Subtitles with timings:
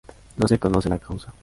[0.37, 1.31] No se conoce la causa.